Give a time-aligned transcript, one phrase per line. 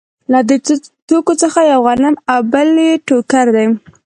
[0.31, 0.57] له دې
[1.07, 3.65] توکو څخه یو غنم او بل یې ټوکر دی